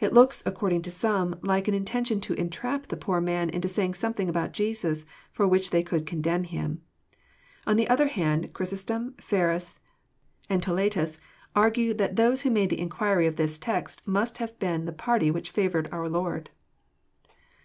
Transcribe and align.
It 0.00 0.12
looks, 0.12 0.42
according 0.44 0.82
to 0.82 0.90
some, 0.90 1.38
like 1.40 1.68
an 1.68 1.74
intention 1.74 2.20
to 2.22 2.34
entrap 2.34 2.88
the 2.88 2.96
poor 2.96 3.20
man 3.20 3.48
into 3.48 3.68
saying 3.68 3.94
something 3.94 4.28
about 4.28 4.50
Jesus 4.50 5.06
for 5.30 5.46
which 5.46 5.70
they 5.70 5.84
could 5.84 6.04
con 6.04 6.20
demn 6.20 6.42
Him. 6.42 6.82
On 7.64 7.76
the 7.76 7.86
other 7.86 8.08
hand, 8.08 8.52
Chrysostom, 8.54 9.14
Ferns, 9.20 9.78
and 10.50 10.60
Toletns 10.64 11.20
argue 11.54 11.94
that 11.94 12.16
those 12.16 12.42
who 12.42 12.50
made 12.50 12.70
the 12.70 12.80
inquiry 12.80 13.28
of 13.28 13.36
this 13.36 13.56
text 13.56 14.04
must 14.04 14.38
have 14.38 14.58
been 14.58 14.84
the 14.84 14.92
party 14.92 15.30
which 15.30 15.52
favoured 15.52 15.88
our 15.92 16.08
Lord. 16.08 16.50